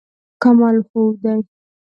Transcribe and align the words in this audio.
کمال 0.41 0.77
ښودی. 0.89 1.37